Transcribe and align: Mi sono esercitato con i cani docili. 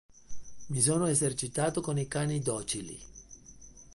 Mi 0.69 0.81
sono 0.81 1.05
esercitato 1.05 1.79
con 1.79 1.99
i 1.99 2.07
cani 2.07 2.39
docili. 2.39 2.99